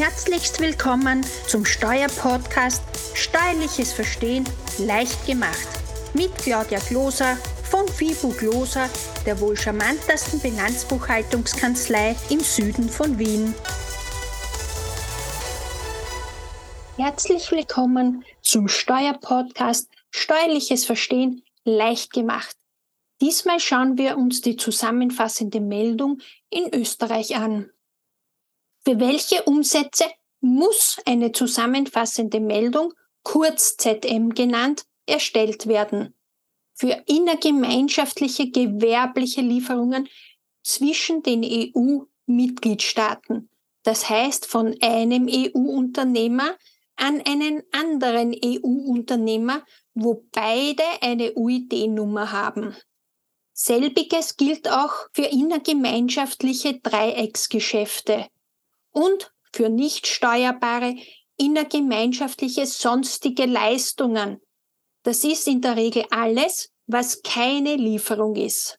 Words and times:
Herzlichst 0.00 0.60
willkommen 0.60 1.26
zum 1.46 1.66
Steuerpodcast 1.66 2.82
Steuerliches 3.12 3.92
Verstehen 3.92 4.48
leicht 4.78 5.26
gemacht 5.26 5.68
mit 6.14 6.34
Claudia 6.36 6.78
Gloser 6.88 7.36
von 7.64 7.86
FIBU 7.86 8.30
Gloser, 8.32 8.88
der 9.26 9.38
wohl 9.42 9.58
charmantesten 9.58 10.40
Bilanzbuchhaltungskanzlei 10.40 12.16
im 12.30 12.40
Süden 12.40 12.88
von 12.88 13.18
Wien. 13.18 13.52
Herzlich 16.96 17.50
willkommen 17.50 18.24
zum 18.40 18.68
Steuerpodcast 18.68 19.90
Steuerliches 20.10 20.86
Verstehen 20.86 21.42
leicht 21.66 22.14
gemacht. 22.14 22.56
Diesmal 23.20 23.60
schauen 23.60 23.98
wir 23.98 24.16
uns 24.16 24.40
die 24.40 24.56
zusammenfassende 24.56 25.60
Meldung 25.60 26.22
in 26.48 26.72
Österreich 26.72 27.36
an. 27.36 27.68
Für 28.84 28.98
welche 28.98 29.42
Umsätze 29.42 30.06
muss 30.40 30.96
eine 31.04 31.32
zusammenfassende 31.32 32.40
Meldung, 32.40 32.94
kurz 33.22 33.76
ZM 33.76 34.30
genannt, 34.30 34.86
erstellt 35.06 35.66
werden? 35.66 36.14
Für 36.72 37.02
innergemeinschaftliche 37.06 38.50
gewerbliche 38.50 39.42
Lieferungen 39.42 40.08
zwischen 40.62 41.22
den 41.22 41.44
EU-Mitgliedstaaten, 41.44 43.50
das 43.82 44.08
heißt 44.08 44.46
von 44.46 44.74
einem 44.80 45.28
EU-Unternehmer 45.28 46.56
an 46.96 47.20
einen 47.26 47.62
anderen 47.72 48.34
EU-Unternehmer, 48.34 49.62
wo 49.94 50.24
beide 50.32 50.84
eine 51.02 51.34
UID-Nummer 51.34 52.32
haben. 52.32 52.74
Selbiges 53.52 54.38
gilt 54.38 54.70
auch 54.70 54.94
für 55.12 55.24
innergemeinschaftliche 55.24 56.80
Dreiecksgeschäfte 56.80 58.30
und 58.92 59.32
für 59.52 59.68
nicht 59.68 60.06
steuerbare 60.06 60.96
innergemeinschaftliche 61.36 62.66
sonstige 62.66 63.46
Leistungen. 63.46 64.40
Das 65.02 65.24
ist 65.24 65.48
in 65.48 65.60
der 65.60 65.76
Regel 65.76 66.04
alles, 66.10 66.70
was 66.86 67.22
keine 67.22 67.76
Lieferung 67.76 68.36
ist. 68.36 68.78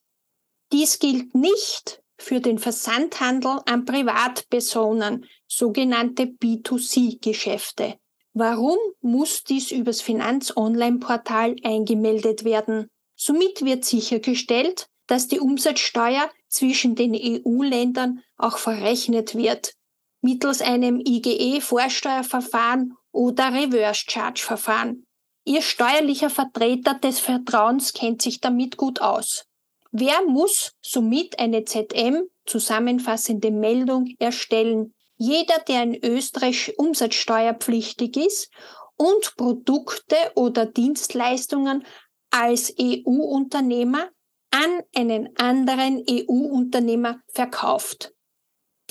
Dies 0.72 1.00
gilt 1.00 1.34
nicht 1.34 2.02
für 2.18 2.40
den 2.40 2.60
Versandhandel 2.60 3.60
an 3.66 3.86
Privatpersonen, 3.86 5.26
sogenannte 5.48 6.24
B2C-Geschäfte. 6.24 7.96
Warum 8.34 8.78
muss 9.02 9.44
dies 9.44 9.72
übers 9.72 10.02
Finanz-Online-Portal 10.02 11.56
eingemeldet 11.64 12.46
werden? 12.46 12.90
Somit 13.16 13.66
wird 13.66 13.84
sichergestellt, 13.84 14.88
dass 15.08 15.28
die 15.28 15.40
Umsatzsteuer 15.40 16.30
zwischen 16.48 16.96
den 16.96 17.14
EU-Ländern 17.14 18.24
auch 18.38 18.58
verrechnet 18.58 19.36
wird, 19.36 19.74
mittels 20.22 20.62
einem 20.62 21.00
IGE-Vorsteuerverfahren 21.00 22.96
oder 23.12 23.54
Reverse-Charge-Verfahren. 23.54 25.06
Ihr 25.44 25.62
steuerlicher 25.62 26.30
Vertreter 26.30 26.94
des 26.94 27.20
Vertrauens 27.20 27.94
kennt 27.94 28.22
sich 28.22 28.40
damit 28.40 28.78
gut 28.78 29.02
aus. 29.02 29.46
Wer 29.92 30.24
muss 30.26 30.74
somit 30.82 31.40
eine 31.40 31.66
ZM 31.66 32.24
zusammenfassende 32.46 33.52
Meldung 33.52 34.16
erstellen? 34.20 34.94
Jeder, 35.18 35.60
der 35.68 35.84
in 35.84 36.04
Österreich 36.04 36.74
umsatzsteuerpflichtig 36.78 38.16
ist 38.18 38.50
und 38.96 39.36
Produkte 39.36 40.16
oder 40.36 40.66
Dienstleistungen 40.66 41.86
als 42.30 42.74
EU-Unternehmer 42.80 44.10
an 44.52 44.82
einen 44.96 45.36
anderen 45.38 46.04
EU-Unternehmer 46.10 47.20
verkauft. 47.34 48.14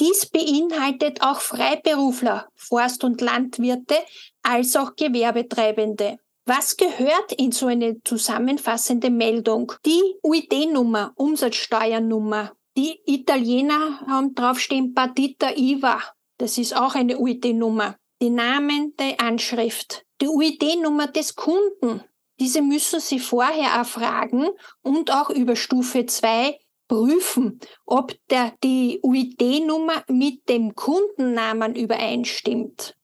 Dies 0.01 0.27
beinhaltet 0.27 1.21
auch 1.21 1.41
Freiberufler, 1.41 2.49
Forst- 2.55 3.05
und 3.05 3.21
Landwirte 3.21 3.97
als 4.43 4.75
auch 4.75 4.97
Gewerbetreibende. 4.97 6.19
Was 6.47 6.79
gehört 6.79 7.33
in 7.33 7.53
so 7.53 7.67
eine 7.67 8.03
zusammenfassende 8.03 9.11
Meldung? 9.11 9.73
Die 9.85 10.03
UID-Nummer, 10.23 11.13
Umsatzsteuernummer. 11.17 12.53
Die 12.79 12.99
Italiener 13.05 14.01
haben 14.07 14.35
draufstehen 14.35 14.95
Partita 14.95 15.51
IVA. 15.55 16.01
Das 16.39 16.57
ist 16.57 16.75
auch 16.75 16.95
eine 16.95 17.19
UID-Nummer. 17.19 17.97
Die 18.23 18.31
Namen 18.31 18.97
der 18.97 19.21
Anschrift. 19.21 20.07
Die 20.23 20.29
UID-Nummer 20.29 21.09
des 21.09 21.37
Kunden. 21.37 22.03
Diese 22.41 22.63
müssen 22.63 23.01
Sie 23.01 23.21
vorher 23.21 23.73
erfragen 23.73 24.49
und 24.81 25.13
auch 25.13 25.29
über 25.29 25.57
Stufe 25.57 26.07
2 26.07 26.59
prüfen, 26.91 27.61
ob 27.87 28.17
der, 28.31 28.53
die 28.65 28.99
UID-Nummer 29.01 30.03
mit 30.09 30.49
dem 30.49 30.75
Kundennamen 30.75 31.77
übereinstimmt. 31.77 32.97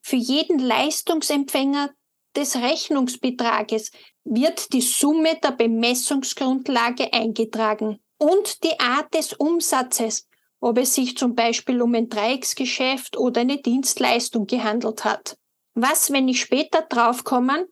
Für 0.00 0.14
jeden 0.14 0.60
Leistungsempfänger 0.60 1.90
des 2.36 2.54
Rechnungsbetrages 2.54 3.90
wird 4.22 4.72
die 4.72 4.82
Summe 4.82 5.36
der 5.42 5.50
Bemessungsgrundlage 5.50 7.12
eingetragen 7.12 7.98
und 8.18 8.62
die 8.62 8.78
Art 8.78 9.12
des 9.12 9.32
Umsatzes, 9.32 10.28
ob 10.60 10.78
es 10.78 10.94
sich 10.94 11.16
zum 11.16 11.34
Beispiel 11.34 11.82
um 11.82 11.96
ein 11.96 12.08
Dreiecksgeschäft 12.08 13.16
oder 13.16 13.40
eine 13.40 13.60
Dienstleistung 13.60 14.46
gehandelt 14.46 15.04
hat. 15.04 15.36
Was, 15.74 16.12
wenn 16.12 16.28
ich 16.28 16.40
später 16.40 16.82
draufkommen, 16.82 17.66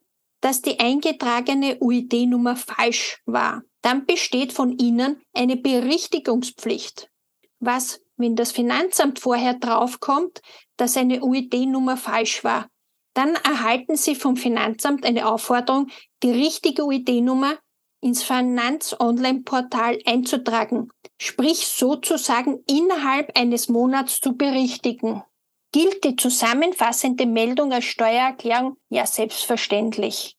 dass 0.46 0.62
die 0.62 0.78
eingetragene 0.78 1.78
UID-Nummer 1.80 2.56
falsch 2.56 3.20
war? 3.26 3.62
dann 3.86 4.04
besteht 4.04 4.52
von 4.52 4.76
Ihnen 4.78 5.22
eine 5.32 5.56
Berichtigungspflicht. 5.56 7.08
Was, 7.60 8.00
wenn 8.16 8.34
das 8.34 8.50
Finanzamt 8.50 9.20
vorher 9.20 9.54
draufkommt, 9.54 10.40
dass 10.76 10.96
eine 10.96 11.22
UID-Nummer 11.22 11.96
falsch 11.96 12.42
war? 12.42 12.66
Dann 13.14 13.36
erhalten 13.36 13.94
Sie 13.94 14.16
vom 14.16 14.36
Finanzamt 14.36 15.06
eine 15.06 15.28
Aufforderung, 15.28 15.86
die 16.24 16.32
richtige 16.32 16.84
UID-Nummer 16.84 17.58
ins 18.00 18.24
Finanz-Online-Portal 18.24 20.00
einzutragen, 20.04 20.90
sprich 21.16 21.68
sozusagen 21.68 22.64
innerhalb 22.68 23.38
eines 23.38 23.68
Monats 23.68 24.18
zu 24.18 24.36
berichtigen. 24.36 25.22
Gilt 25.70 26.02
die 26.02 26.16
zusammenfassende 26.16 27.24
Meldung 27.24 27.72
als 27.72 27.84
Steuererklärung? 27.84 28.78
Ja, 28.88 29.06
selbstverständlich. 29.06 30.35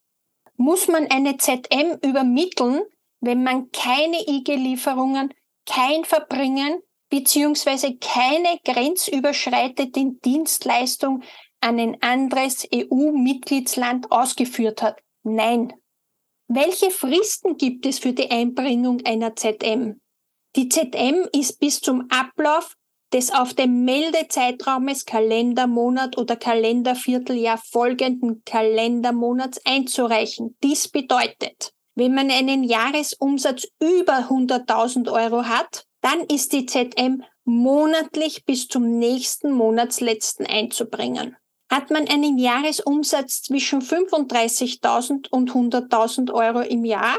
Muss 0.58 0.88
man 0.88 1.08
eine 1.12 1.38
ZM 1.38 1.98
übermitteln, 2.04 2.82
wenn 3.22 3.44
man 3.44 3.72
keine 3.72 4.18
IG-Lieferungen, 4.28 5.34
kein 5.66 6.04
Verbringen 6.04 6.82
bzw. 7.10 7.98
keine 7.98 8.60
grenzüberschreitende 8.66 10.20
Dienstleistung 10.26 11.24
an 11.62 11.80
ein 11.80 12.02
anderes 12.02 12.68
EU-Mitgliedsland 12.74 14.12
ausgeführt 14.12 14.82
hat? 14.82 15.00
Nein. 15.24 15.74
Welche 16.48 16.92
Fristen 16.92 17.58
gibt 17.58 17.86
es 17.86 18.00
für 18.00 18.14
die 18.14 18.32
Einbringung 18.32 19.06
einer 19.06 19.36
ZM? 19.36 20.00
Die 20.56 20.70
ZM 20.70 21.28
ist 21.34 21.60
bis 21.60 21.82
zum 21.82 22.08
Ablauf 22.10 22.76
des 23.14 23.32
auf 23.32 23.54
dem 23.54 23.86
Meldezeitraumes 23.86 25.06
Kalendermonat 25.06 26.18
oder 26.18 26.36
Kalendervierteljahr 26.36 27.58
folgenden 27.58 28.44
Kalendermonats 28.46 29.62
einzureichen. 29.66 30.58
Dies 30.64 30.88
bedeutet, 30.88 31.74
wenn 31.96 32.14
man 32.14 32.30
einen 32.30 32.64
Jahresumsatz 32.64 33.68
über 33.80 34.28
100.000 34.30 35.12
Euro 35.12 35.46
hat, 35.46 35.86
dann 36.02 36.22
ist 36.22 36.54
die 36.54 36.66
ZM 36.66 37.24
monatlich 37.44 38.46
bis 38.46 38.68
zum 38.68 39.00
nächsten 39.00 39.52
Monatsletzten 39.52 40.46
einzubringen. 40.46 41.38
Hat 41.70 41.90
man 41.90 42.08
einen 42.08 42.38
Jahresumsatz 42.38 43.42
zwischen 43.42 43.82
35.000 43.82 45.30
und 45.30 45.52
100.000 45.52 46.34
Euro 46.34 46.62
im 46.62 46.86
Jahr, 46.86 47.18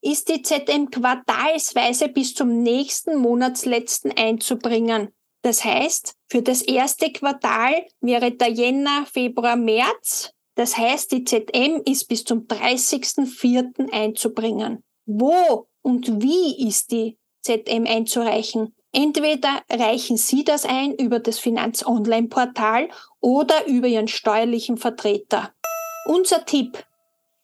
ist 0.00 0.28
die 0.28 0.42
ZM 0.42 0.90
quartalsweise 0.90 2.08
bis 2.08 2.34
zum 2.34 2.62
nächsten 2.62 3.16
Monatsletzten 3.18 4.12
einzubringen. 4.16 5.12
Das 5.42 5.64
heißt, 5.64 6.14
für 6.28 6.42
das 6.42 6.62
erste 6.62 7.12
Quartal 7.12 7.86
wäre 8.00 8.32
der 8.32 8.48
Jänner, 8.48 9.06
Februar, 9.06 9.56
März 9.56 10.32
das 10.58 10.76
heißt, 10.76 11.12
die 11.12 11.22
ZM 11.22 11.82
ist 11.84 12.08
bis 12.08 12.24
zum 12.24 12.48
30.04. 12.48 13.92
einzubringen. 13.92 14.82
Wo 15.06 15.68
und 15.82 16.20
wie 16.20 16.66
ist 16.66 16.90
die 16.90 17.16
ZM 17.42 17.86
einzureichen? 17.86 18.74
Entweder 18.90 19.62
reichen 19.70 20.16
Sie 20.16 20.42
das 20.42 20.64
ein 20.64 20.94
über 20.94 21.20
das 21.20 21.38
Finanz-Online-Portal 21.38 22.88
oder 23.20 23.66
über 23.68 23.86
Ihren 23.86 24.08
steuerlichen 24.08 24.78
Vertreter. 24.78 25.54
Unser 26.06 26.44
Tipp. 26.44 26.84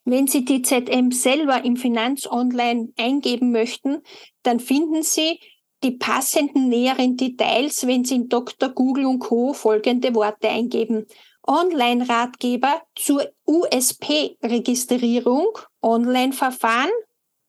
Wenn 0.05 0.26
Sie 0.26 0.44
die 0.44 0.62
ZM 0.62 1.12
selber 1.12 1.64
im 1.64 1.76
Finanz-Online 1.76 2.94
eingeben 2.99 3.52
möchten, 3.52 4.02
dann 4.43 4.58
finden 4.58 5.05
Sie 5.05 5.38
die 5.84 5.92
passenden 5.92 6.69
näheren 6.69 7.16
Details, 7.16 7.86
wenn 7.86 8.04
Sie 8.04 8.16
in 8.16 8.28
Dr. 8.28 8.70
Google 8.70 9.06
und 9.06 9.20
Co. 9.20 9.52
folgende 9.52 10.12
Worte 10.14 10.48
eingeben. 10.48 11.06
Online-Ratgeber 11.46 12.82
zur 12.96 13.31
USP-Registrierung, 13.46 15.46
Online-Verfahren 15.82 16.90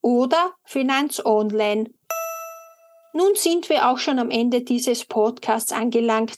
oder 0.01 0.53
Finanz 0.65 1.21
Online. 1.23 1.89
Nun 3.13 3.35
sind 3.35 3.69
wir 3.69 3.89
auch 3.89 3.97
schon 3.97 4.19
am 4.19 4.29
Ende 4.29 4.61
dieses 4.61 5.05
Podcasts 5.05 5.71
angelangt. 5.71 6.33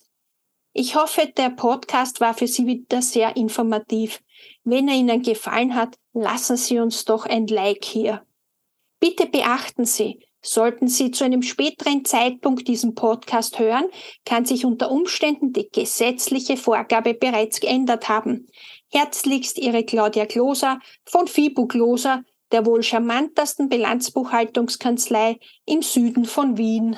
Ich 0.74 0.96
hoffe, 0.96 1.34
der 1.36 1.50
Podcast 1.50 2.22
war 2.22 2.36
für 2.36 2.46
Sie 2.46 2.68
wieder 2.68 3.02
sehr 3.02 3.36
informativ. 3.36 4.22
Wenn 4.64 4.88
er 4.88 4.94
Ihnen 4.94 5.24
gefallen 5.24 5.74
hat, 5.74 5.98
lassen 6.14 6.58
Sie 6.58 6.78
uns 6.78 7.06
doch 7.06 7.26
ein 7.26 7.48
Like 7.48 7.84
hier. 7.84 8.24
Bitte 9.00 9.26
beachten 9.26 9.86
Sie, 9.86 10.27
sollten 10.42 10.88
Sie 10.88 11.12
zu 11.12 11.24
einem 11.24 11.42
späteren 11.42 12.06
Zeitpunkt 12.06 12.68
diesen 12.68 12.96
Podcast 12.96 13.60
hören, 13.60 13.86
kann 14.26 14.46
sich 14.46 14.66
unter 14.66 14.92
Umständen 14.92 15.54
die 15.54 15.70
gesetzliche 15.70 16.58
Vorgabe 16.58 17.14
bereits 17.14 17.60
geändert 17.60 18.10
haben. 18.10 18.48
Herzlichst 18.92 19.58
Ihre 19.58 19.84
Claudia 19.84 20.26
Kloser 20.26 20.80
von 21.06 21.28
FIBU 21.28 21.68
Kloser, 21.68 22.24
der 22.52 22.66
wohl 22.66 22.84
charmantesten 22.84 23.68
Bilanzbuchhaltungskanzlei 23.68 25.38
im 25.66 25.82
Süden 25.82 26.26
von 26.26 26.58
Wien. 26.58 26.98